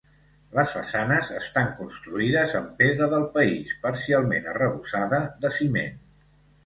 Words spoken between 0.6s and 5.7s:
façanes estan construïdes amb pedra del país, parcialment arrebossada de